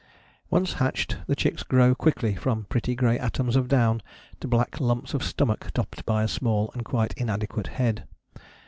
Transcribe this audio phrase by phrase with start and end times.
[0.49, 4.01] Once hatched the chicks grow quickly from pretty grey atoms of down
[4.39, 8.07] to black lumps of stomach topped by a small and quite inadequate head.